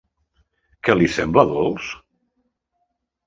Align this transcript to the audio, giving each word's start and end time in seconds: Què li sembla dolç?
Què 0.87 0.95
li 0.95 1.09
sembla 1.17 1.45
dolç? 1.51 1.91